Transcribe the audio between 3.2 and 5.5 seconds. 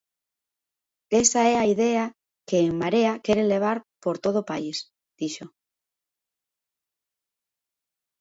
quere levar por todo o país", dixo.